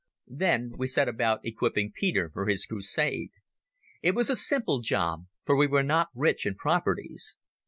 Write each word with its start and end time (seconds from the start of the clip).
Then 0.31 0.71
we 0.77 0.87
set 0.87 1.07
about 1.07 1.45
equipping 1.45 1.91
Peter 1.95 2.31
for 2.33 2.47
his 2.47 2.65
crusade. 2.65 3.33
It 4.01 4.15
was 4.15 4.31
a 4.31 4.35
simple 4.35 4.79
job, 4.79 5.27
for 5.45 5.55
we 5.55 5.67
were 5.67 5.83
not 5.83 6.07
rich 6.15 6.43
in 6.47 6.55
properties. 6.55 7.35